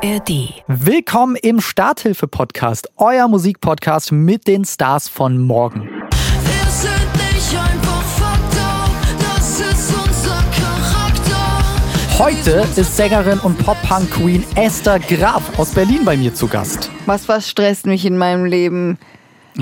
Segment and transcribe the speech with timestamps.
[0.00, 0.62] ARD.
[0.68, 5.88] Willkommen im Starthilfe-Podcast, euer Musikpodcast mit den Stars von morgen.
[5.88, 12.16] Wir sind nicht einfach Faktor, das ist unser Charakter.
[12.16, 16.90] Heute ist Sängerin und Pop-Punk-Queen Esther Graf aus Berlin bei mir zu Gast.
[17.06, 18.98] Was, was stresst mich in meinem Leben?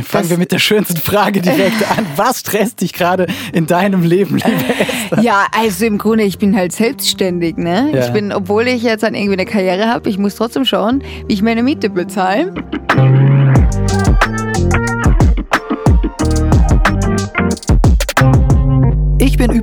[0.02, 2.06] Fangen Das- wir mit der schönsten Frage direkt an.
[2.16, 5.22] Was stresst dich gerade in deinem Leben, liebe Esther?
[5.22, 7.90] Ja, also im Grunde, ich bin halt selbstständig, ne?
[7.94, 8.04] Ja.
[8.06, 11.34] Ich bin, obwohl ich jetzt dann irgendwie eine Karriere habe, ich muss trotzdem schauen, wie
[11.34, 12.52] ich meine Miete bezahle.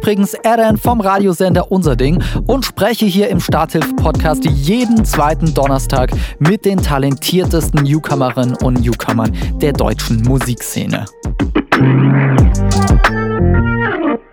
[0.03, 6.65] Übrigens Eren vom Radiosender Unser Ding und spreche hier im Starthilfe-Podcast jeden zweiten Donnerstag mit
[6.65, 9.31] den talentiertesten Newcomerinnen und Newcomern
[9.61, 11.05] der deutschen Musikszene.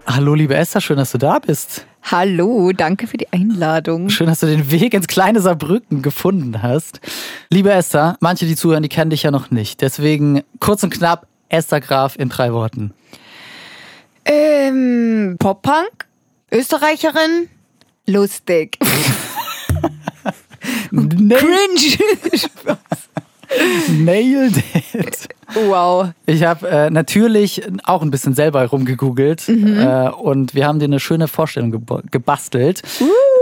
[0.06, 1.86] Hallo, liebe Esther, schön, dass du da bist.
[2.02, 4.08] Hallo, danke für die Einladung.
[4.08, 7.00] Schön, dass du den Weg ins kleine Saarbrücken gefunden hast.
[7.48, 9.82] Liebe Esther, manche, die zuhören, die kennen dich ja noch nicht.
[9.82, 12.92] Deswegen kurz und knapp, Esther Graf in drei Worten.
[14.32, 16.06] Ähm, Pop-Punk?
[16.52, 17.48] Österreicherin?
[18.06, 18.78] Lustig.
[20.90, 21.96] Cringe.
[23.88, 24.56] Nailed
[24.94, 25.28] it.
[25.54, 26.10] wow.
[26.26, 31.00] Ich habe äh, natürlich auch ein bisschen selber rumgegoogelt äh, und wir haben dir eine
[31.00, 32.82] schöne Vorstellung gebo- gebastelt.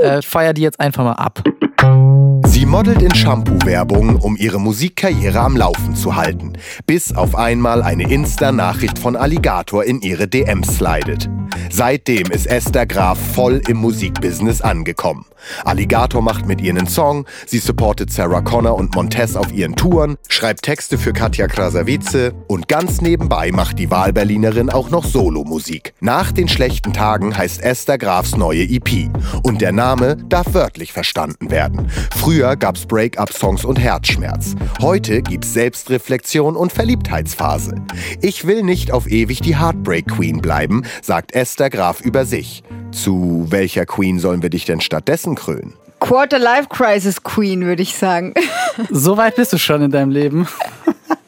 [0.00, 1.42] Äh, feier die jetzt einfach mal ab.
[1.80, 6.54] Sie modelt in Shampoo-Werbung, um ihre Musikkarriere am Laufen zu halten,
[6.86, 11.28] bis auf einmal eine Insta-Nachricht von Alligator in ihre DMs slidet.
[11.70, 15.26] Seitdem ist Esther Graf voll im Musikbusiness angekommen.
[15.64, 20.16] Alligator macht mit ihr einen Song, sie supportet Sarah Connor und Montez auf ihren Touren,
[20.28, 25.94] schreibt Texte für Katja Krasavice und ganz nebenbei macht die Wahlberlinerin auch noch Solomusik.
[26.00, 29.10] Nach den schlechten Tagen heißt Esther Grafs neue EP
[29.42, 31.67] und der Name darf wörtlich verstanden werden.
[32.16, 34.54] Früher gab's Break-up-Songs und Herzschmerz.
[34.80, 37.74] Heute gibt's Selbstreflexion und Verliebtheitsphase.
[38.20, 42.62] Ich will nicht auf ewig die Heartbreak Queen bleiben, sagt Esther Graf über sich.
[42.90, 45.74] Zu welcher Queen sollen wir dich denn stattdessen krönen?
[46.00, 48.34] Quarter Life Crisis Queen, würde ich sagen.
[48.90, 50.46] So weit bist du schon in deinem Leben.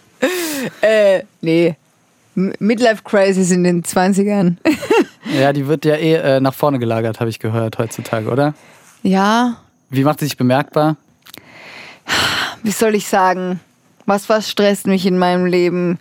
[0.83, 1.75] äh, nee.
[2.37, 4.57] Midlife Crisis in den 20ern.
[5.39, 8.55] Ja, die wird ja eh äh, nach vorne gelagert, habe ich gehört heutzutage, oder?
[9.03, 9.59] ja,
[9.91, 10.97] Wie macht sie sich bemerkbar?
[12.63, 13.61] wie soll ich sagen?
[14.07, 15.99] Was, was stresst mich in meinem Leben?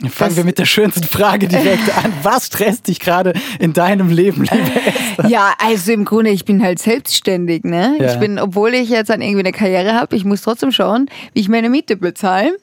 [0.00, 2.12] Fangen Das- wir mit der schönsten Frage direkt an.
[2.24, 5.28] Was stresst dich gerade in deinem Leben, liebe Esther?
[5.28, 7.96] Ja, also im Grunde, ich bin halt selbstständig, ne?
[8.00, 8.12] Ja.
[8.12, 11.40] Ich bin, obwohl ich jetzt dann irgendwie eine Karriere habe, ich muss trotzdem schauen, wie
[11.40, 12.54] ich meine Miete bezahle.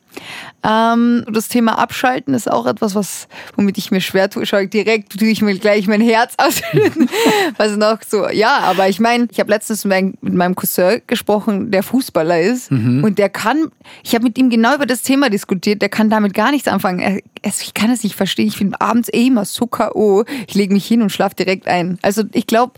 [0.64, 4.46] Ähm, das Thema Abschalten ist auch etwas, was, womit ich mir schwer tue.
[4.46, 7.10] Schau ich direkt, tue ich mir gleich mein Herz ausschütten.
[7.58, 11.82] was noch so, ja, aber ich meine, ich habe letztens mit meinem, Cousin gesprochen, der
[11.84, 12.70] Fußballer ist.
[13.04, 13.72] Und der kann,
[14.04, 17.00] ich habe mit ihm genau über das Thema diskutiert, der kann damit gar nichts anfangen.
[17.00, 18.48] Er, es- ich kann es nicht verstehen.
[18.48, 20.24] Ich bin abends eh immer so K.O.
[20.48, 21.98] Ich lege mich hin und schlafe direkt ein.
[22.04, 22.74] Also ich glaube,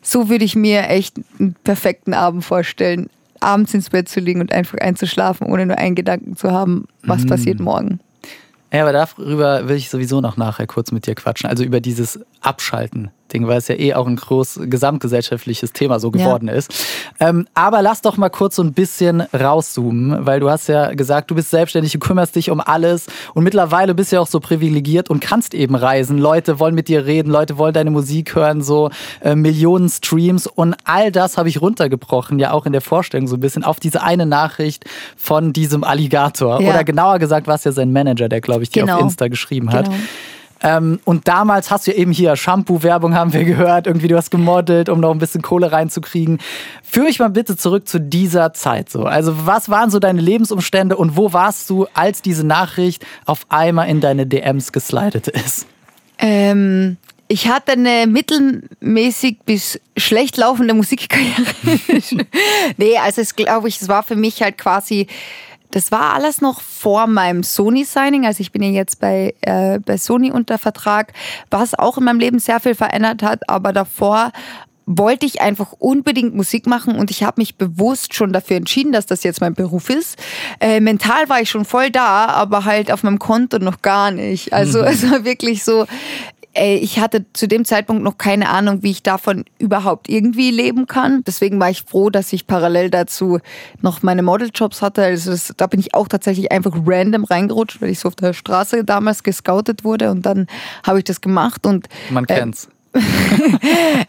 [0.00, 3.08] so würde ich mir echt einen perfekten Abend vorstellen,
[3.42, 7.26] abends ins Bett zu liegen und einfach einzuschlafen, ohne nur einen Gedanken zu haben, was
[7.26, 8.00] passiert morgen.
[8.72, 11.50] Ja, aber darüber will ich sowieso noch nachher kurz mit dir quatschen.
[11.50, 12.20] Also über dieses
[13.32, 16.24] Abschalten-Ding, weil es ja eh auch ein groß gesamtgesellschaftliches Thema so Ja.
[16.24, 16.72] geworden ist.
[17.20, 21.30] Ähm, aber lass doch mal kurz so ein bisschen rauszoomen, weil du hast ja gesagt,
[21.30, 24.40] du bist selbstständig, du kümmerst dich um alles und mittlerweile bist du ja auch so
[24.40, 26.18] privilegiert und kannst eben reisen.
[26.18, 28.90] Leute wollen mit dir reden, Leute wollen deine Musik hören, so
[29.20, 33.36] äh, Millionen Streams und all das habe ich runtergebrochen, ja auch in der Vorstellung so
[33.36, 34.84] ein bisschen auf diese eine Nachricht
[35.16, 36.60] von diesem Alligator.
[36.60, 36.70] Ja.
[36.70, 38.96] Oder genauer gesagt war es ja sein Manager, der glaube ich dir Genau.
[38.96, 39.84] auf Insta geschrieben hat.
[39.86, 39.96] Genau.
[40.62, 44.88] Ähm, und damals hast du eben hier Shampoo-Werbung haben wir gehört, irgendwie du hast gemodelt,
[44.88, 46.38] um noch ein bisschen Kohle reinzukriegen.
[46.82, 49.04] Führ mich mal bitte zurück zu dieser Zeit so.
[49.04, 53.88] Also was waren so deine Lebensumstände und wo warst du, als diese Nachricht auf einmal
[53.88, 55.66] in deine DMs geslidet ist?
[56.18, 56.96] Ähm,
[57.32, 61.46] ich hatte eine mittelmäßig bis schlecht laufende Musikkarriere.
[62.76, 65.06] nee, also es glaube ich, es war für mich halt quasi,
[65.72, 68.26] das war alles noch vor meinem Sony-Signing.
[68.26, 71.12] Also ich bin ja jetzt bei, äh, bei Sony unter Vertrag,
[71.50, 74.32] was auch in meinem Leben sehr viel verändert hat, aber davor
[74.84, 79.06] wollte ich einfach unbedingt Musik machen und ich habe mich bewusst schon dafür entschieden, dass
[79.06, 80.18] das jetzt mein Beruf ist.
[80.60, 84.52] Äh, mental war ich schon voll da, aber halt auf meinem Konto noch gar nicht.
[84.52, 85.86] Also es war wirklich so,
[86.54, 90.86] ey, ich hatte zu dem Zeitpunkt noch keine Ahnung, wie ich davon überhaupt irgendwie leben
[90.86, 91.22] kann.
[91.26, 93.38] Deswegen war ich froh, dass ich parallel dazu
[93.80, 95.02] noch meine Modeljobs hatte.
[95.02, 98.32] Also das, da bin ich auch tatsächlich einfach random reingerutscht, weil ich so auf der
[98.34, 100.46] Straße damals gescoutet wurde und dann
[100.86, 102.68] habe ich das gemacht und Man äh, kennt's.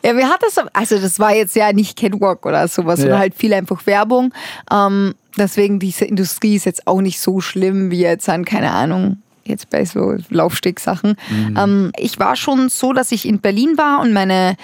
[0.04, 3.04] Ja, wir hatten das, also das war jetzt ja nicht Catwalk oder sowas, Ja.
[3.04, 4.34] sondern halt viel einfach Werbung.
[4.72, 9.18] Ähm, deswegen, diese Industrie ist jetzt auch nicht so schlimm wie jetzt an, keine Ahnung,
[9.46, 11.16] jetzt bei so Laufstegsachen.
[11.58, 14.56] Ähm, ich war schon so, dass ich in Berlin war und meine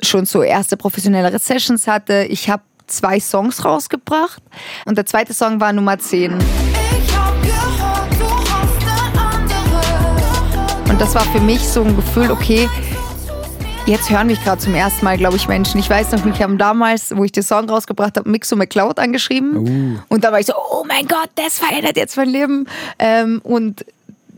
[0.00, 2.24] schon so erste professionellere Sessions hatte.
[2.28, 4.42] Ich habe zwei Songs rausgebracht
[4.84, 6.38] und der zweite Song war Nummer 10.
[6.38, 10.90] Ich hab gehört, du hast eine andere.
[10.90, 12.68] Und das war für mich so ein Gefühl, okay,
[13.86, 15.80] jetzt hören mich gerade zum ersten Mal, glaube ich, Menschen.
[15.80, 20.02] Ich weiß noch, mich haben damals, wo ich den Song rausgebracht habe, Mixo McCloud angeschrieben.
[20.08, 22.66] Und da war ich so, oh mein Gott, das verändert jetzt mein Leben.
[22.98, 23.84] Ähm, und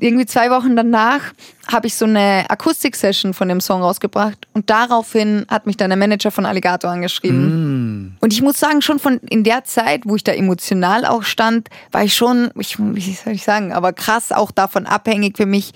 [0.00, 1.20] irgendwie zwei Wochen danach
[1.68, 5.96] habe ich so eine Akustik-Session von dem Song rausgebracht und daraufhin hat mich dann der
[5.96, 8.16] Manager von Alligator angeschrieben.
[8.20, 11.68] Und ich muss sagen, schon von in der Zeit, wo ich da emotional auch stand,
[11.92, 15.72] war ich schon, ich, wie soll ich sagen, aber krass auch davon abhängig für mich,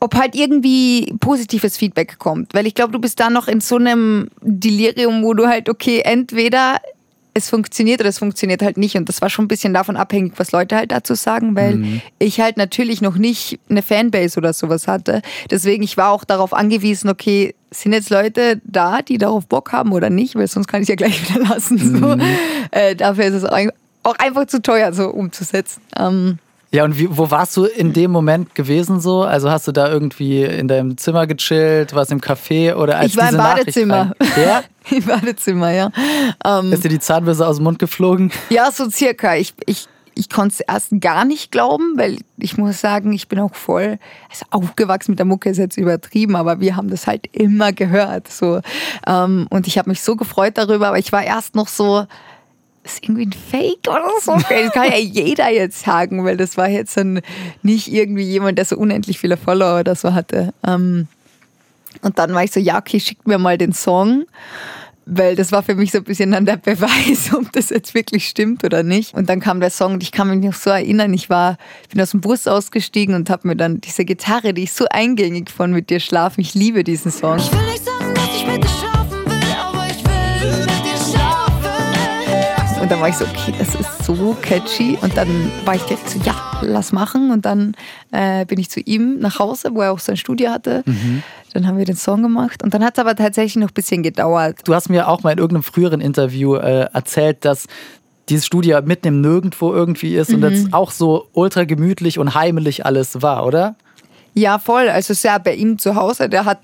[0.00, 2.54] ob halt irgendwie positives Feedback kommt.
[2.54, 6.00] Weil ich glaube, du bist da noch in so einem Delirium, wo du halt, okay,
[6.04, 6.78] entweder
[7.34, 8.96] es funktioniert oder es funktioniert halt nicht.
[8.96, 12.40] Und das war schon ein bisschen davon abhängig, was Leute halt dazu sagen, weil ich
[12.40, 15.22] halt natürlich noch nicht eine Fanbase oder sowas hatte.
[15.50, 19.92] Deswegen, ich war auch darauf angewiesen, okay, sind jetzt Leute da, die darauf Bock haben
[19.92, 21.78] oder nicht, weil sonst kann ich es ja gleich wieder lassen.
[21.78, 22.16] So.
[22.70, 25.82] Äh, dafür ist es auch einfach zu teuer, so umzusetzen.
[25.98, 26.38] Ähm,
[26.72, 29.22] Ja, und wie, wo warst du in dem Moment gewesen so?
[29.22, 33.16] Also hast du da irgendwie in deinem Zimmer gechillt, warst im Café oder als Ich
[33.16, 34.12] war im Badezimmer.
[34.36, 34.62] Ja?
[34.90, 35.90] Im Badezimmer, ja.
[36.44, 38.32] Ähm, Ist dir die Zahnbürste aus dem Mund geflogen?
[38.48, 39.36] ja, so circa.
[39.36, 43.38] Ich, ich, ich konnte es erst gar nicht glauben, weil ich muss sagen, ich bin
[43.40, 43.98] auch voll
[44.30, 48.28] also aufgewachsen mit der Mucke, ist jetzt übertrieben, aber wir haben das halt immer gehört.
[48.28, 48.60] So.
[49.06, 52.06] Ähm, und ich habe mich so gefreut darüber, aber ich war erst noch so,
[52.84, 54.32] ist irgendwie ein Fake oder so?
[54.32, 57.20] Das kann ja jeder jetzt sagen, weil das war jetzt dann
[57.62, 60.52] nicht irgendwie jemand, der so unendlich viele Follower oder so hatte.
[60.66, 61.08] Ähm,
[62.02, 64.24] und dann war ich so, ja, okay, schickt mir mal den Song.
[65.12, 68.28] Weil das war für mich so ein bisschen dann der Beweis, ob das jetzt wirklich
[68.28, 69.14] stimmt oder nicht.
[69.14, 71.88] Und dann kam der Song und ich kann mich noch so erinnern, ich war, ich
[71.88, 75.50] bin aus dem Bus ausgestiegen und habe mir dann diese Gitarre, die ich so eingängig
[75.50, 77.38] von mit dir schlafen, ich liebe diesen Song.
[77.38, 77.79] Ich will nicht
[82.90, 84.98] Und dann war ich so, okay, das ist so catchy.
[85.00, 85.28] Und dann
[85.64, 87.30] war ich direkt so, ja, lass machen.
[87.30, 87.76] Und dann
[88.10, 90.82] äh, bin ich zu ihm nach Hause, wo er auch sein Studio hatte.
[91.52, 92.64] Dann haben wir den Song gemacht.
[92.64, 94.62] Und dann hat es aber tatsächlich noch ein bisschen gedauert.
[94.64, 97.68] Du hast mir auch mal in irgendeinem früheren Interview äh, erzählt, dass
[98.28, 102.86] dieses Studio mitten im Nirgendwo irgendwie ist und das auch so ultra gemütlich und heimelig
[102.86, 103.76] alles war, oder?
[104.34, 104.88] Ja, voll.
[104.88, 106.28] Also es ist ja bei ihm zu Hause.
[106.28, 106.58] Der hat,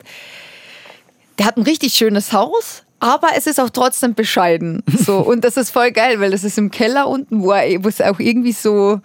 [1.39, 2.83] der hat ein richtig schönes Haus.
[2.99, 4.83] Aber es ist auch trotzdem bescheiden.
[4.87, 5.19] So.
[5.27, 8.53] Und das ist voll geil, weil das ist im Keller unten, wo, es auch irgendwie
[8.53, 9.01] so,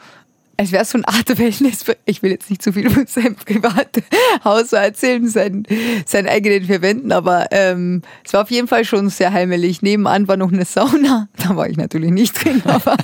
[0.58, 1.86] als wäre so eine Art Wellness.
[2.06, 5.66] Ich will jetzt nicht zu viel von seinem Privathaus so erzählen, seinen,
[6.06, 9.82] seinen eigenen vier Wänden, aber ähm, es war auf jeden Fall schon sehr heimelig.
[9.82, 11.28] Nebenan war noch eine Sauna.
[11.38, 12.96] Da war ich natürlich nicht drin, aber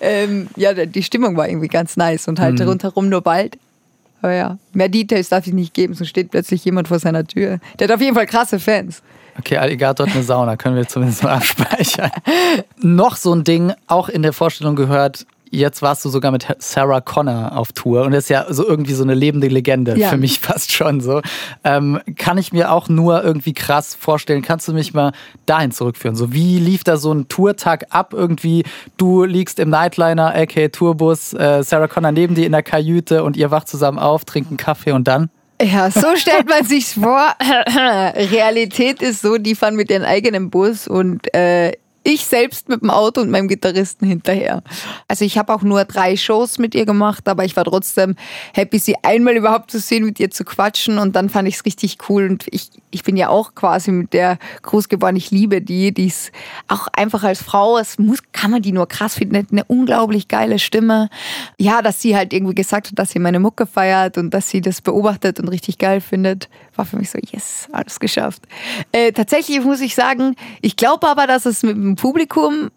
[0.00, 3.56] ähm, ja, die Stimmung war irgendwie ganz nice und halt rundherum nur Wald.
[4.20, 7.58] Aber ja, mehr Details darf ich nicht geben, sonst steht plötzlich jemand vor seiner Tür.
[7.78, 9.02] Der hat auf jeden Fall krasse Fans.
[9.38, 12.10] Okay, Alligator hat eine Sauna, können wir zumindest mal abspeichern.
[12.80, 17.00] Noch so ein Ding, auch in der Vorstellung gehört, jetzt warst du sogar mit Sarah
[17.02, 20.08] Connor auf Tour und das ist ja so irgendwie so eine lebende Legende, Ja.
[20.08, 21.20] für mich fast schon so.
[21.62, 24.40] Ähm, kann ich mir auch nur irgendwie krass vorstellen.
[24.42, 25.12] Kannst du mich mal
[25.44, 26.16] dahin zurückführen?
[26.16, 28.64] So, wie lief da so ein Tourtag ab irgendwie?
[28.96, 33.36] Du liegst im Nightliner, aka Tourbus, äh, Sarah Connor neben dir in der Kajüte und
[33.36, 35.28] ihr wacht zusammen auf, trinkt einen Kaffee und dann?
[35.62, 37.34] Ja, so stellt man sich's vor.
[37.40, 41.72] Realität ist so, die fahren mit ihrem eigenen Bus und äh,
[42.04, 44.62] ich selbst mit dem Auto und meinem Gitarristen hinterher.
[45.06, 48.16] Also ich habe auch nur drei Shows mit ihr gemacht, aber ich war trotzdem
[48.54, 51.64] happy, sie einmal überhaupt zu sehen, mit ihr zu quatschen und dann fand ich es
[51.64, 55.16] richtig cool und ich, ich bin ja auch quasi mit der groß geworden.
[55.16, 56.30] Ich liebe die, die ist
[56.68, 60.28] auch einfach als Frau, es muss, kann man die nur krass finden, hat eine unglaublich
[60.28, 61.08] geile Stimme.
[61.58, 64.60] Ja, dass sie halt irgendwie gesagt hat, dass sie meine Mucke feiert und dass sie
[64.60, 68.42] das beobachtet und richtig geil findet, war für mich so, yes, alles geschafft.
[68.92, 72.70] Äh, tatsächlich muss ich sagen, ich glaube aber, dass es mit dem Publikum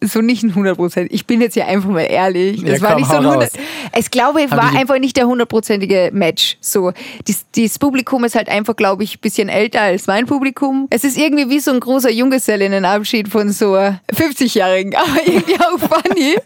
[0.00, 1.12] so nicht ein 100 Prozent.
[1.12, 2.60] Ich bin jetzt hier einfach mal ehrlich.
[2.60, 3.54] Ja, es war komm, nicht so ein hau 100.
[3.54, 3.60] raus.
[3.98, 6.58] Ich glaube, es war einfach nicht der hundertprozentige Match.
[6.60, 6.92] So,
[7.26, 10.86] das, das Publikum ist halt einfach, glaube ich, ein bisschen älter als mein Publikum.
[10.90, 16.36] Es ist irgendwie wie so ein großer Junggesellinnenabschied von so 50-Jährigen, aber irgendwie auch funny.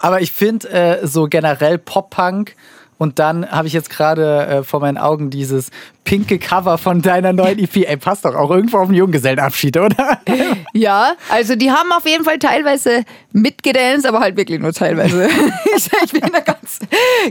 [0.00, 2.54] Aber ich finde äh, so generell Pop-Punk
[2.98, 5.70] Und dann habe ich jetzt gerade äh, vor meinen Augen dieses
[6.04, 7.76] pinke Cover von deiner neuen EP.
[7.76, 10.20] Ey, passt doch auch irgendwo auf den Junggesellenabschied, oder?
[10.72, 15.26] Ja, also die haben auf jeden Fall teilweise mitgedanced, aber halt wirklich nur teilweise.
[15.76, 16.80] ich, bin da ganz,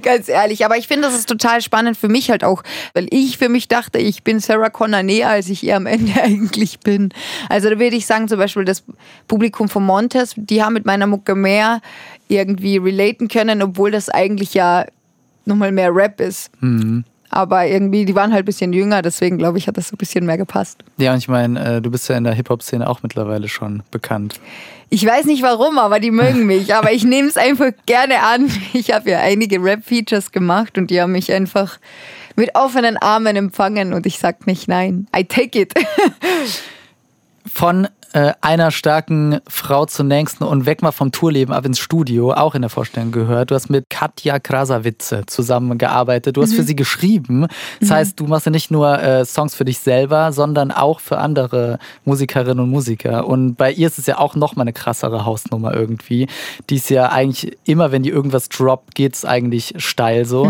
[0.01, 0.65] ganz ehrlich.
[0.65, 3.67] Aber ich finde, das ist total spannend für mich halt auch, weil ich für mich
[3.67, 7.09] dachte, ich bin Sarah Connor näher, als ich ihr am Ende eigentlich bin.
[7.49, 8.83] Also da würde ich sagen, zum Beispiel das
[9.27, 11.81] Publikum von Montes, die haben mit meiner Mucke mehr
[12.27, 14.85] irgendwie relaten können, obwohl das eigentlich ja
[15.47, 16.51] nochmal mehr Rap ist.
[17.29, 19.97] Aber irgendwie, die waren halt ein bisschen jünger, deswegen glaube ich, hat das so ein
[19.97, 20.83] bisschen mehr gepasst.
[20.97, 24.39] Ja, und ich meine, äh, du bist ja in der Hip-Hop-Szene auch mittlerweile schon bekannt.
[24.89, 26.73] Ich weiß nicht warum, aber die mögen mich.
[26.75, 28.49] Aber ich nehme es einfach gerne an.
[28.73, 31.79] Ich habe ja einige Rap-Features gemacht und die haben mich einfach
[32.35, 35.07] mit offenen Armen empfangen und ich sag nicht nein.
[35.15, 35.73] I take it.
[37.53, 42.33] Von äh, einer starken Frau zur nächsten und weg mal vom Tourleben ab ins Studio,
[42.33, 43.51] auch in der Vorstellung gehört.
[43.51, 46.37] Du hast mit Katja Krasavitze zusammengearbeitet.
[46.37, 47.47] Du hast für sie geschrieben.
[47.79, 51.17] Das heißt, du machst ja nicht nur äh, Songs für dich selber, sondern auch für
[51.17, 53.27] andere Musikerinnen und Musiker.
[53.27, 56.27] Und bei ihr ist es ja auch noch mal eine krassere Hausnummer irgendwie.
[56.69, 60.43] Die ist ja eigentlich immer, wenn die irgendwas droppt, geht es eigentlich steil so.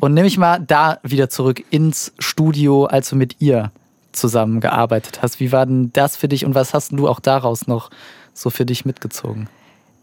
[0.00, 3.70] Und nehme ich mal da wieder zurück ins Studio, als du mit ihr
[4.12, 5.40] zusammengearbeitet hast.
[5.40, 7.90] Wie war denn das für dich und was hast du auch daraus noch
[8.34, 9.48] so für dich mitgezogen?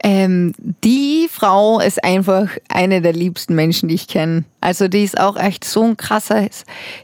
[0.04, 4.44] Ähm, die Frau ist einfach eine der liebsten Menschen, die ich kenne.
[4.62, 6.48] Also die ist auch echt so ein krasser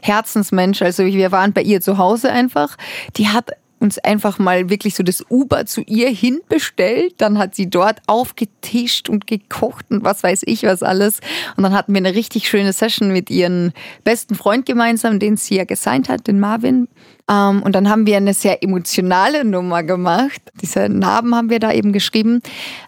[0.00, 0.80] Herzensmensch.
[0.80, 2.76] Also wir waren bei ihr zu Hause einfach.
[3.16, 3.50] Die hat
[3.84, 7.14] uns einfach mal wirklich so das Uber zu ihr hinbestellt.
[7.18, 11.20] Dann hat sie dort aufgetischt und gekocht und was weiß ich was alles.
[11.56, 13.72] Und dann hatten wir eine richtig schöne Session mit ihren
[14.02, 16.88] besten Freund gemeinsam, den sie ja gesigned hat, den Marvin.
[17.30, 20.42] Ähm, und dann haben wir eine sehr emotionale Nummer gemacht.
[20.60, 22.42] Diese Narben haben wir da eben geschrieben.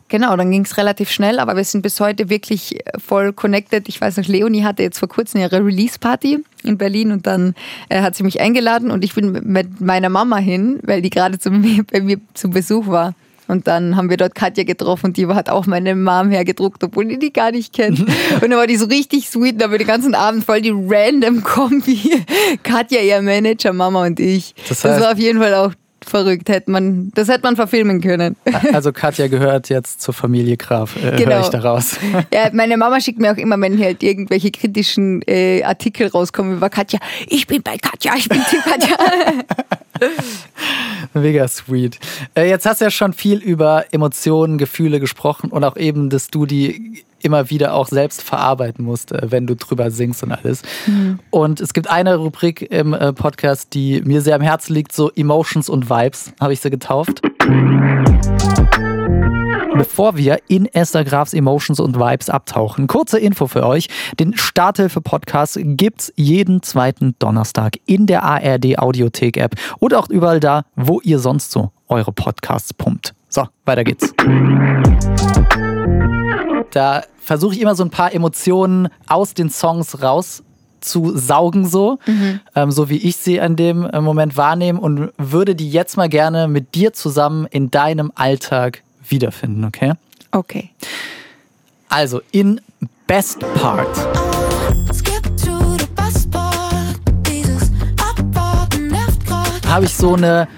[0.09, 3.89] Genau, dann ging es relativ schnell, aber wir sind bis heute wirklich voll connected.
[3.89, 7.55] Ich weiß noch, Leonie hatte jetzt vor kurzem ihre Release-Party in Berlin und dann
[7.89, 11.39] äh, hat sie mich eingeladen und ich bin mit meiner Mama hin, weil die gerade
[11.91, 13.15] bei mir zu Besuch war.
[13.49, 17.07] Und dann haben wir dort Katja getroffen und die hat auch meine Mom hergedruckt, obwohl
[17.07, 18.01] die die gar nicht kennt.
[18.41, 20.73] Und dann war die so richtig sweet und da wir den ganzen Abend voll die
[20.75, 22.25] random Kombi.
[22.63, 24.55] Katja, ihr Manager, Mama und ich.
[24.69, 25.73] Das Das, heißt- war auf jeden Fall auch
[26.11, 26.49] verrückt.
[26.49, 28.37] Hätte man, das hätte man verfilmen können.
[28.73, 31.33] Also Katja gehört jetzt zur Familie Graf, äh, Genau.
[31.37, 31.97] höre ich daraus.
[32.33, 36.57] Ja, meine Mama schickt mir auch immer, wenn hier halt irgendwelche kritischen äh, Artikel rauskommen
[36.57, 36.99] über Katja.
[37.29, 38.97] Ich bin bei Katja, ich bin Team Katja.
[41.15, 41.99] Mega sweet.
[42.35, 46.29] Äh, jetzt hast du ja schon viel über Emotionen, Gefühle gesprochen und auch eben, dass
[46.29, 50.63] du die immer wieder auch selbst verarbeiten musst, äh, wenn du drüber singst und alles.
[51.31, 55.11] Und es gibt eine Rubrik im äh, Podcast, die mir sehr am Herzen liegt, so
[55.11, 57.21] Emotions und Vibes, habe ich sie getauft.
[59.77, 63.89] Bevor wir in Esther Grafs Emotions und Vibes abtauchen, kurze Info für euch.
[64.19, 71.01] Den Starthilfe-Podcast gibt's jeden zweiten Donnerstag in der ARD Audiothek-App und auch überall da, wo
[71.03, 73.15] ihr sonst so eure Podcasts pumpt.
[73.29, 74.15] So, weiter geht's.
[76.71, 80.43] Da versuche ich immer so ein paar Emotionen aus den Songs raus
[80.81, 81.99] zu saugen, so,
[82.55, 86.09] ähm, so wie ich sie an dem äh, Moment wahrnehme und würde die jetzt mal
[86.09, 89.95] gerne mit dir zusammen in deinem Alltag wiederfinden, okay?
[90.31, 90.71] Okay.
[91.89, 92.61] Also in
[93.07, 93.97] Best Part.
[99.69, 100.49] Habe ich so eine,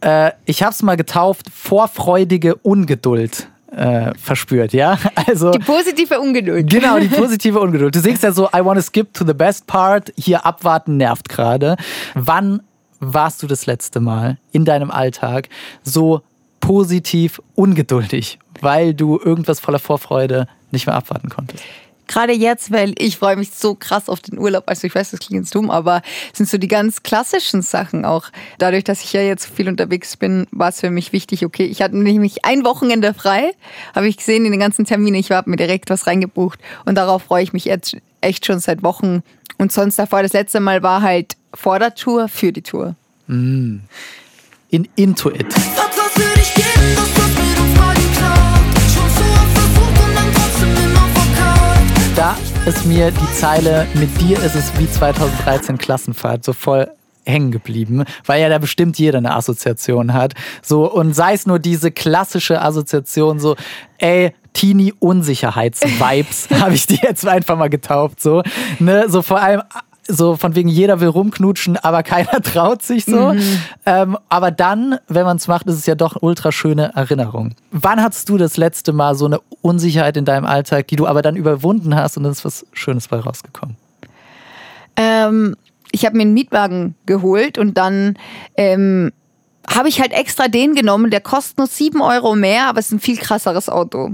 [0.00, 4.98] äh, ich habe es mal getauft, vorfreudige Ungeduld äh, verspürt, ja?
[5.26, 6.68] Also Die positive Ungeduld.
[6.68, 7.94] genau die positive Ungeduld.
[7.94, 10.12] Du singst ja so, I wanna skip to the best part.
[10.16, 11.76] Hier abwarten nervt gerade.
[12.14, 12.62] Wann
[13.00, 15.48] warst du das letzte Mal in deinem Alltag
[15.82, 16.22] so
[16.60, 21.64] positiv ungeduldig, weil du irgendwas voller Vorfreude nicht mehr abwarten konntest?
[22.12, 24.64] Gerade jetzt, weil ich freue mich so krass auf den Urlaub.
[24.66, 28.04] Also ich weiß, das klingt jetzt dumm, aber es sind so die ganz klassischen Sachen
[28.04, 28.26] auch.
[28.58, 31.80] Dadurch, dass ich ja jetzt viel unterwegs bin, war es für mich wichtig, okay, ich
[31.80, 33.54] hatte nämlich ein Wochenende frei,
[33.94, 37.22] habe ich gesehen in den ganzen Terminen, ich habe mir direkt was reingebucht und darauf
[37.22, 39.22] freue ich mich jetzt echt schon seit Wochen.
[39.56, 42.94] Und sonst davor, das letzte Mal war halt vor der Tour, für die Tour.
[43.26, 43.80] In
[44.68, 45.46] Into It.
[45.48, 47.21] Was für dich geben, was
[52.16, 56.90] da ist mir die Zeile mit dir ist es wie 2013 Klassenfahrt so voll
[57.24, 60.34] hängen geblieben, weil ja da bestimmt jeder eine Assoziation hat.
[60.60, 63.56] So und sei es nur diese klassische Assoziation so,
[63.98, 68.42] ey, Teenie Unsicherheits-Vibes habe ich die jetzt einfach mal getauft so,
[68.78, 69.62] ne, so vor allem
[70.06, 73.34] so von wegen jeder will rumknutschen, aber keiner traut sich so.
[73.86, 77.54] Ähm, aber dann, wenn man es macht, ist es ja doch eine ultra schöne Erinnerung.
[77.70, 81.22] Wann hattest du das letzte Mal so eine Unsicherheit in deinem Alltag, die du aber
[81.22, 83.76] dann überwunden hast und dann ist was Schönes bei rausgekommen?
[84.96, 85.56] Ähm,
[85.92, 88.18] ich habe mir einen Mietwagen geholt und dann
[88.56, 89.12] ähm,
[89.68, 92.92] habe ich halt extra den genommen, der kostet nur 7 Euro mehr, aber es ist
[92.92, 94.12] ein viel krasseres Auto.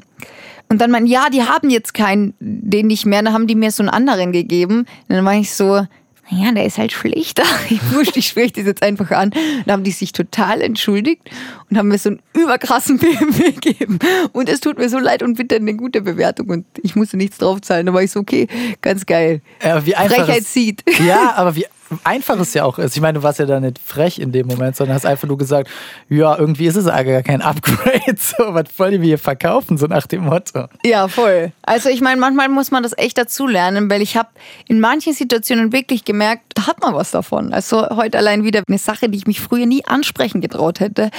[0.68, 3.70] Und dann meinen, ja, die haben jetzt keinen, den nicht mehr, dann haben die mir
[3.70, 4.80] so einen anderen gegeben.
[4.80, 5.87] Und dann war ich so,
[6.30, 7.44] naja, der ist halt schlechter.
[7.70, 9.30] Ich wurscht, ich spreche das jetzt einfach an.
[9.64, 11.22] Dann haben die sich total entschuldigt
[11.70, 13.98] und haben mir so einen überkrassen BMW gegeben.
[14.32, 16.48] Und es tut mir so leid und bitte eine gute Bewertung.
[16.48, 17.87] Und ich musste nichts draufzahlen.
[17.87, 18.46] Da war ich so, okay,
[18.82, 19.40] ganz geil.
[19.60, 20.82] Äh, wie einfach Frechheit sieht.
[21.06, 21.66] Ja, aber wie
[22.04, 22.97] einfach es ja auch ist.
[22.97, 25.38] Ich meine, du warst ja da nicht frech in dem Moment, sondern hast einfach nur
[25.38, 25.68] gesagt,
[26.09, 28.16] ja, irgendwie ist es gar kein Upgrade.
[28.18, 30.66] So, was wollen mir hier verkaufen, so nach dem Motto.
[30.85, 31.52] Ja, voll.
[31.62, 34.28] Also ich meine, manchmal muss man das echt dazulernen, weil ich habe
[34.66, 37.52] in manchen Situationen wirklich gemerkt, da hat man was davon.
[37.52, 41.11] Also heute allein wieder eine Sache, die ich mich früher nie ansprechen getraut hätte,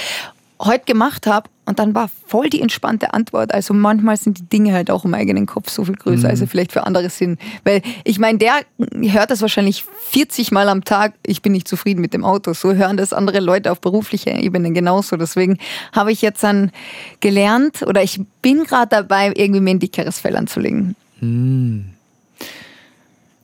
[0.60, 3.54] heute gemacht habe und dann war voll die entspannte Antwort.
[3.54, 6.46] Also manchmal sind die Dinge halt auch im eigenen Kopf so viel größer, als sie
[6.46, 7.40] vielleicht für andere sind.
[7.64, 8.60] Weil ich meine, der
[9.00, 12.52] hört das wahrscheinlich 40 Mal am Tag, ich bin nicht zufrieden mit dem Auto.
[12.52, 15.16] So hören das andere Leute auf beruflicher Ebene genauso.
[15.16, 15.58] Deswegen
[15.92, 16.72] habe ich jetzt dann
[17.20, 20.94] gelernt oder ich bin gerade dabei, irgendwie mir ein dickeres Fell anzulegen.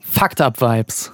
[0.01, 1.11] Fucked up Vibes.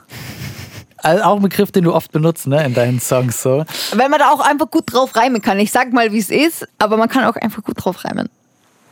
[1.04, 3.66] Also auch ein Begriff, den du oft benutzt, ne, in deinen Songs so.
[3.94, 5.60] Weil man da auch einfach gut drauf reimen kann.
[5.60, 8.30] Ich sag mal, wie es ist, aber man kann auch einfach gut drauf reimen.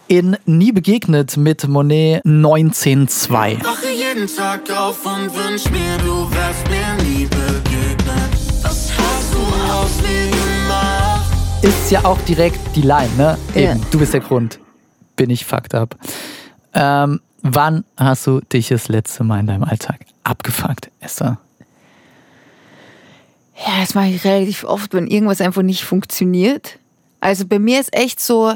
[0.07, 3.63] In Nie begegnet mit Monet 19.2.
[3.63, 8.29] Wache jeden Tag auf und wünsch mir, du wärst mir nie begegnet.
[8.61, 11.31] Was hast du aus mir gemacht?
[11.61, 13.37] Ist ja auch direkt die Line, ne?
[13.55, 13.71] Ja.
[13.71, 14.59] Eben, du bist der Grund.
[15.15, 15.95] Bin ich fucked up.
[16.73, 21.37] Ähm, wann hast du dich das letzte Mal in deinem Alltag abgefuckt, Esther?
[23.65, 26.79] Ja, das mache ich relativ oft, wenn irgendwas einfach nicht funktioniert.
[27.19, 28.53] Also bei mir ist echt so,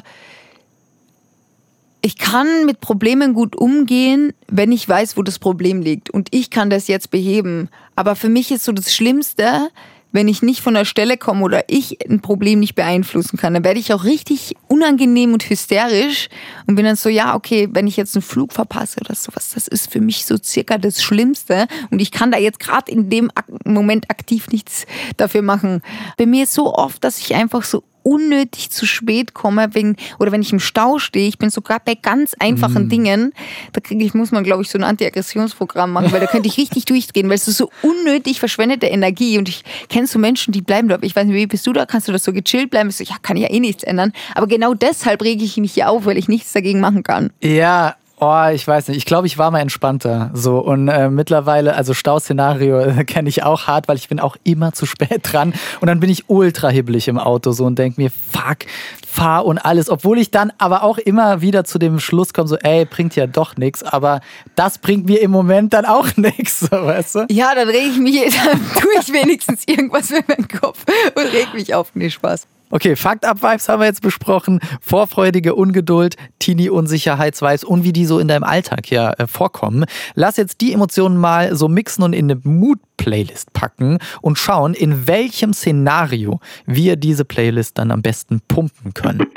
[2.02, 6.10] ich kann mit Problemen gut umgehen, wenn ich weiß, wo das Problem liegt.
[6.10, 7.70] Und ich kann das jetzt beheben.
[7.96, 9.70] Aber für mich ist so das Schlimmste,
[10.16, 13.54] wenn ich nicht von der Stelle komme oder ich ein Problem nicht beeinflussen kann.
[13.54, 16.30] Dann werde ich auch richtig unangenehm und hysterisch
[16.68, 19.68] und bin dann so, ja, okay, wenn ich jetzt einen Flug verpasse oder sowas, das
[19.68, 21.68] ist für mich so circa das Schlimmste.
[21.92, 23.30] Und ich kann da jetzt gerade in dem
[23.66, 24.86] Moment aktiv nichts
[25.18, 25.82] dafür machen.
[26.18, 30.32] Bei mir ist so oft, dass ich einfach so unnötig zu spät komme, wegen, oder
[30.32, 33.34] wenn ich im Stau stehe, ich bin sogar bei ganz einfachen Dingen,
[33.74, 36.58] da kriege ich, muss man, glaube ich, so ein Antiaggressionsprogramm machen, weil da könnte ich
[36.58, 40.62] richtig durchdrehen, weil es ist so unnötig verschwendete Energie und ich kenne so Menschen, die
[40.62, 42.90] bleiben da, ich weiß nicht, wie bist du da, kannst du das so gechillt bleiben?
[42.90, 45.90] Ich so, ja, kann ja eh nichts ändern, aber genau deshalb rege ich mich hier
[45.90, 47.32] auf, weil ich nichts dagegen machen kann.
[47.42, 48.98] Ja, oh, ich weiß nicht.
[48.98, 50.32] Ich glaube, ich war mal entspannter.
[50.34, 54.36] So und äh, mittlerweile, also Stauszenario äh, kenne ich auch hart, weil ich bin auch
[54.44, 58.02] immer zu spät dran und dann bin ich ultra hibbelig im Auto so und denke
[58.02, 58.60] mir, fuck,
[59.06, 62.58] fahr und alles, obwohl ich dann aber auch immer wieder zu dem Schluss komme, so,
[62.58, 64.20] ey, bringt ja doch nichts, aber
[64.56, 67.26] das bringt mir im Moment dann auch nichts, so, weißt du?
[67.30, 70.84] Ja, dann rege ich mich, dann tue ich wenigstens irgendwas für meinen Kopf
[71.16, 71.92] und reg mich auf.
[71.94, 72.48] Nee, Spaß.
[72.72, 74.60] Okay, Fakt up Vibes haben wir jetzt besprochen.
[74.82, 79.86] Vorfreudige Ungeduld, Teenie Unsicherheitsvibes und wie die so in deinem Alltag ja äh, vorkommen.
[80.16, 84.74] Lass jetzt die Emotionen mal so mixen und in eine Mood Playlist packen und schauen,
[84.74, 89.28] in welchem Szenario wir diese Playlist dann am besten pumpen können.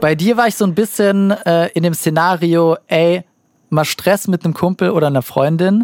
[0.00, 3.22] Bei dir war ich so ein bisschen äh, in dem Szenario, ey,
[3.70, 5.82] mal Stress mit einem Kumpel oder einer Freundin.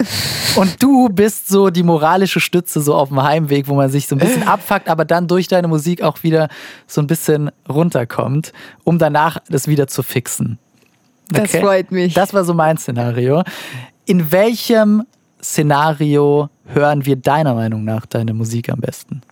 [0.57, 4.15] Und du bist so die moralische Stütze so auf dem Heimweg, wo man sich so
[4.15, 6.49] ein bisschen abfuckt, aber dann durch deine Musik auch wieder
[6.87, 8.53] so ein bisschen runterkommt,
[8.85, 10.59] um danach das wieder zu fixen.
[11.29, 12.15] Das freut mich.
[12.15, 13.45] Das war so mein Szenario.
[14.05, 15.05] In welchem
[15.43, 19.23] Szenario hören wir deiner Meinung nach deine Musik am besten?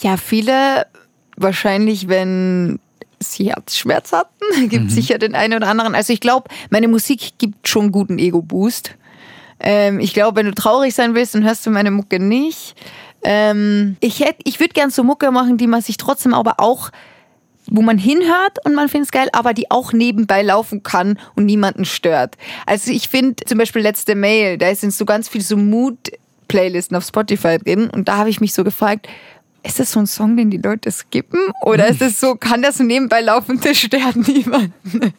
[0.00, 0.86] Ja, viele
[1.36, 2.78] wahrscheinlich, wenn
[3.22, 5.94] sie Herzschmerz hatten, gibt sicher den einen oder anderen.
[5.94, 8.96] Also ich glaube, meine Musik gibt schon einen guten Ego-Boost.
[9.60, 12.74] Ähm, ich glaube, wenn du traurig sein willst, dann hörst du meine Mucke nicht.
[13.22, 16.90] Ähm, ich hätt, ich würde gern so Mucke machen, die man sich trotzdem aber auch,
[17.66, 21.44] wo man hinhört und man findet es geil, aber die auch nebenbei laufen kann und
[21.44, 22.36] niemanden stört.
[22.64, 27.04] Also ich finde zum Beispiel letzte Mail, da sind so ganz viele so Mood-Playlisten auf
[27.04, 29.06] Spotify drin und da habe ich mich so gefragt,
[29.62, 31.40] ist das so ein Song, den die Leute skippen?
[31.62, 35.12] Oder ist es so, kann das so nebenbei laufen das stört niemanden?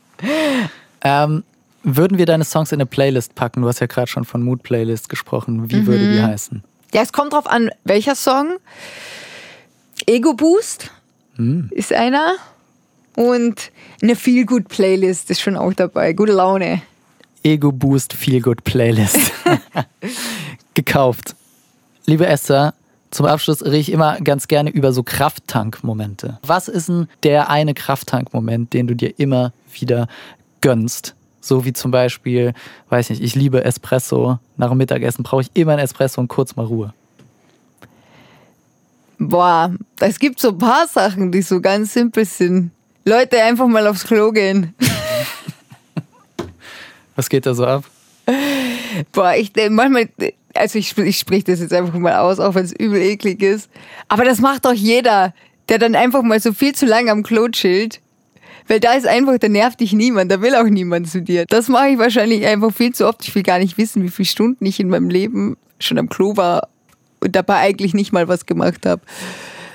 [1.04, 1.44] Ähm,
[1.84, 3.62] würden wir deine Songs in eine Playlist packen?
[3.62, 5.70] Du hast ja gerade schon von Mood Playlist gesprochen.
[5.72, 6.14] Wie würde Mhm.
[6.14, 6.64] die heißen?
[6.94, 8.58] Ja, es kommt drauf an, welcher Song.
[10.06, 10.92] Ego Boost
[11.72, 12.36] ist einer.
[13.16, 16.14] Und eine Feel Good Playlist ist schon auch dabei.
[16.14, 16.82] Gute Laune.
[17.44, 19.32] Ego Boost Feel Good Playlist
[20.76, 21.36] gekauft.
[22.06, 22.74] Liebe Esther,
[23.12, 26.40] zum Abschluss rede ich immer ganz gerne über so Krafttank-Momente.
[26.44, 30.08] Was ist denn der eine Krafttank-Moment, den du dir immer wieder
[30.62, 31.14] gönnst?
[31.42, 32.54] So wie zum Beispiel,
[32.90, 34.40] weiß nicht, ich liebe Espresso.
[34.58, 36.94] Nach dem Mittagessen brauche ich immer ein Espresso und kurz mal Ruhe.
[39.18, 42.72] Boah, es gibt so ein paar Sachen, die so ganz simpel sind.
[43.04, 44.74] Leute, einfach mal aufs Klo gehen.
[47.16, 47.84] Was geht da so ab?
[49.12, 50.10] Boah, ich denk, manchmal,
[50.54, 53.70] also ich, ich spreche das jetzt einfach mal aus, auch wenn es übel eklig ist.
[54.08, 55.34] Aber das macht doch jeder,
[55.70, 58.02] der dann einfach mal so viel zu lange am Klo chillt.
[58.68, 61.46] Weil da ist einfach, da nervt dich niemand, da will auch niemand zu dir.
[61.46, 63.28] Das mache ich wahrscheinlich einfach viel zu oft.
[63.28, 66.38] Ich will gar nicht wissen, wie viele Stunden ich in meinem Leben schon am Klo
[66.38, 66.70] war
[67.20, 69.02] und dabei eigentlich nicht mal was gemacht habe.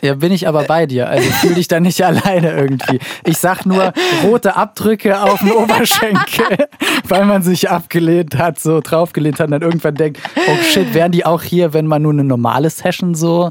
[0.02, 1.08] Ja, bin ich aber bei dir.
[1.08, 2.98] Also fühl dich da nicht alleine irgendwie.
[3.24, 6.68] Ich sag nur rote Abdrücke auf dem Oberschenkel,
[7.08, 11.12] weil man sich abgelehnt hat, so draufgelehnt hat und dann irgendwann denkt, oh shit, wären
[11.12, 13.50] die auch hier, wenn man nur eine normale Session so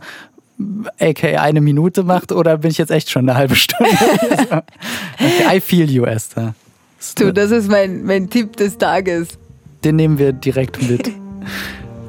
[0.99, 3.91] aka eine Minute macht oder bin ich jetzt echt schon eine halbe Stunde?
[5.19, 6.53] okay, I feel you, Esther.
[7.17, 9.37] Du, das ist mein, mein Tipp des Tages.
[9.83, 11.11] Den nehmen wir direkt mit.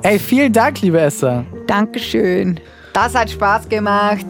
[0.02, 1.44] Ey, vielen Dank, liebe Esther.
[1.66, 2.60] Dankeschön.
[2.96, 4.24] Das hat Spaß gemacht.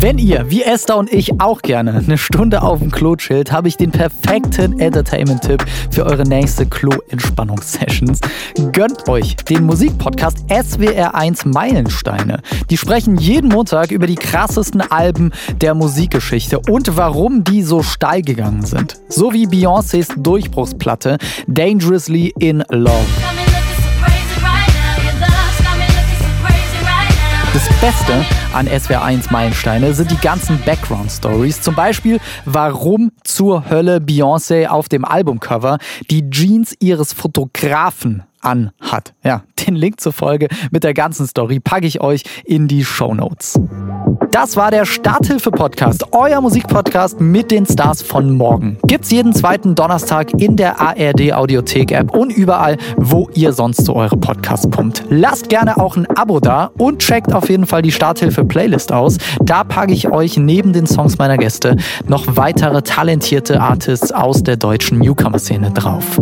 [0.00, 3.68] Wenn ihr, wie Esther und ich, auch gerne eine Stunde auf dem Klo chillt, habe
[3.68, 8.20] ich den perfekten Entertainment-Tipp für eure nächste Klo-Entspannungssessions.
[8.72, 12.40] Gönnt euch den Musikpodcast SWR1 Meilensteine.
[12.70, 18.22] Die sprechen jeden Montag über die krassesten Alben der Musikgeschichte und warum die so steil
[18.22, 18.98] gegangen sind.
[19.10, 23.04] So wie Beyoncés Durchbruchsplatte Dangerously in Love.
[27.52, 31.62] Das Beste an SWR1 Meilensteine sind die ganzen Background-Stories.
[31.62, 35.78] Zum Beispiel, warum zur Hölle Beyoncé auf dem Albumcover
[36.10, 39.14] die Jeans ihres Fotografen anhat.
[39.22, 43.14] Ja, den Link zur Folge mit der ganzen Story packe ich euch in die Show
[43.14, 43.58] Notes.
[44.30, 48.78] Das war der Starthilfe-Podcast, euer Musikpodcast mit den Stars von morgen.
[48.86, 54.70] Gibt's jeden zweiten Donnerstag in der ARD-Audiothek-App und überall, wo ihr sonst so eure Podcasts
[54.70, 55.02] pumpt.
[55.08, 59.18] Lasst gerne auch ein Abo da und checkt auf jeden Fall die Starthilfe-Playlist aus.
[59.42, 64.56] Da packe ich euch neben den Songs meiner Gäste noch weitere talentierte Artists aus der
[64.56, 66.20] deutschen Newcomer-Szene drauf.